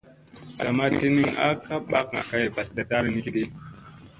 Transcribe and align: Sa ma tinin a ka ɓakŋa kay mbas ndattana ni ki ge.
Sa 0.57 0.67
ma 0.77 0.85
tinin 0.97 1.29
a 1.45 1.47
ka 1.65 1.75
ɓakŋa 1.89 2.21
kay 2.29 2.45
mbas 2.51 2.69
ndattana 2.71 3.09
ni 3.11 3.19
ki 3.25 3.31
ge. 3.35 3.43